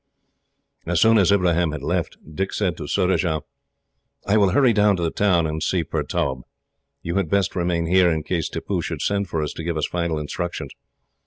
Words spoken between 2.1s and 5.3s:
Dick said to Surajah: "I will hurry down to the